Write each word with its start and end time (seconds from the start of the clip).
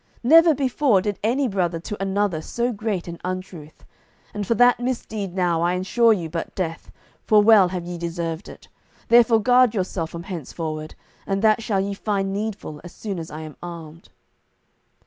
Never 0.23 0.55
before 0.55 0.99
did 0.99 1.19
any 1.21 1.47
brother 1.47 1.79
to 1.81 2.01
another 2.01 2.41
so 2.41 2.71
great 2.73 3.07
an 3.07 3.19
untruth. 3.23 3.85
And 4.33 4.47
for 4.47 4.55
that 4.55 4.79
misdeed 4.79 5.35
now 5.35 5.61
I 5.61 5.73
ensure 5.73 6.11
you 6.11 6.27
but 6.27 6.55
death, 6.55 6.91
for 7.27 7.43
well 7.43 7.67
have 7.67 7.85
ye 7.85 7.99
deserved 7.99 8.49
it. 8.49 8.67
Therefore 9.09 9.39
guard 9.43 9.75
yourself 9.75 10.09
from 10.09 10.23
henceforward, 10.23 10.95
and 11.27 11.43
that 11.43 11.61
shall 11.61 11.81
ye 11.81 11.93
find 11.93 12.33
needful 12.33 12.81
as 12.83 12.95
soon 12.95 13.19
as 13.19 13.29
I 13.29 13.41
am 13.41 13.55
armed." 13.61 14.09